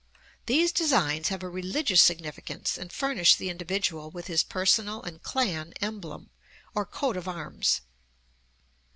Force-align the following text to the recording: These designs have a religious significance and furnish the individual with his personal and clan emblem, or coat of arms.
These 0.47 0.71
designs 0.71 1.27
have 1.27 1.43
a 1.43 1.47
religious 1.47 2.01
significance 2.01 2.75
and 2.75 2.91
furnish 2.91 3.35
the 3.35 3.51
individual 3.51 4.09
with 4.09 4.25
his 4.25 4.41
personal 4.41 5.03
and 5.03 5.21
clan 5.21 5.73
emblem, 5.79 6.31
or 6.73 6.87
coat 6.87 7.15
of 7.17 7.27
arms. 7.27 7.81